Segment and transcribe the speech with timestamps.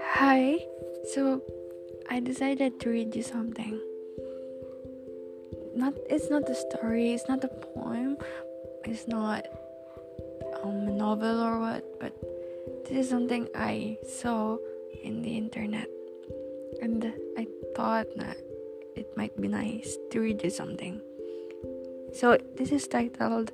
[0.00, 0.58] Hi,
[1.12, 1.40] so
[2.10, 3.78] I decided to read you something.
[5.76, 8.18] Not, it's not a story, it's not a poem,
[8.84, 9.46] it's not
[10.64, 12.12] um, a novel or what, but
[12.88, 14.56] this is something I saw
[15.04, 15.86] in the internet,
[16.82, 17.46] and I
[17.76, 18.38] thought that
[18.96, 21.00] it might be nice to read you something.
[22.12, 23.52] So this is titled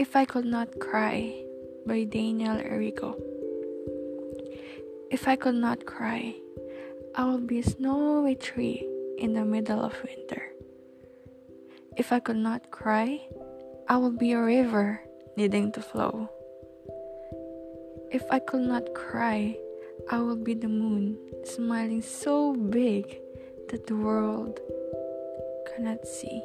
[0.00, 1.44] "If I Could Not Cry"
[1.84, 3.20] by Daniel Errico.
[5.12, 6.40] If I could not cry,
[7.14, 10.56] I would be a snowy tree in the middle of winter.
[11.98, 13.28] If I could not cry,
[13.92, 15.04] I would be a river
[15.36, 16.32] needing to flow.
[18.10, 19.60] If I could not cry,
[20.08, 23.20] I would be the moon smiling so big
[23.68, 24.64] that the world
[25.68, 26.40] cannot see.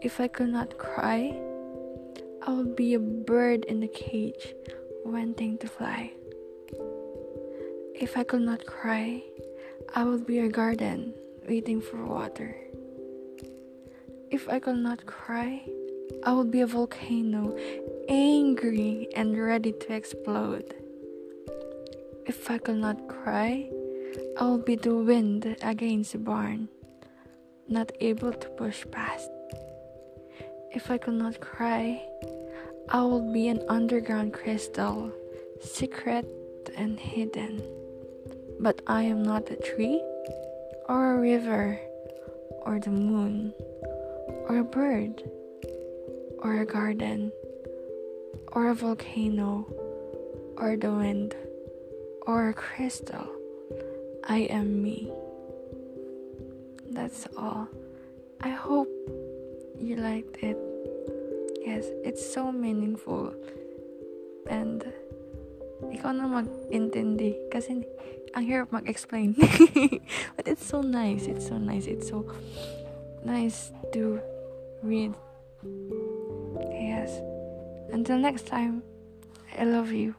[0.00, 1.51] If I could not cry,
[2.44, 4.52] I would be a bird in a cage
[5.04, 6.10] wanting to fly.
[7.94, 9.22] If I could not cry,
[9.94, 11.14] I would be a garden
[11.48, 12.56] waiting for water.
[14.32, 15.62] If I could not cry,
[16.24, 17.56] I would be a volcano,
[18.08, 20.74] angry and ready to explode.
[22.26, 23.70] If I could not cry,
[24.36, 26.68] I would be the wind against the barn,
[27.68, 29.30] not able to push past.
[30.74, 32.02] If I could not cry,
[32.88, 35.12] I would be an underground crystal,
[35.60, 36.26] secret
[36.74, 37.62] and hidden.
[38.58, 40.00] But I am not a tree,
[40.88, 41.78] or a river,
[42.62, 43.52] or the moon,
[44.48, 45.22] or a bird,
[46.38, 47.32] or a garden,
[48.52, 49.66] or a volcano,
[50.56, 51.36] or the wind,
[52.22, 53.28] or a crystal.
[54.24, 55.12] I am me.
[56.88, 57.68] That's all.
[58.40, 58.88] I hope
[59.78, 60.58] you liked it.
[61.64, 63.34] Yes, it's so meaningful.
[64.50, 64.82] And
[65.90, 67.82] ikaw na mag-intindi kasi
[68.34, 69.36] ang hirap mag-explain.
[70.36, 71.26] but it's so nice.
[71.26, 71.86] It's so nice.
[71.86, 72.26] It's so
[73.24, 74.18] nice to
[74.82, 75.14] read.
[76.72, 77.12] Yes.
[77.92, 78.82] Until next time,
[79.58, 80.16] I love you.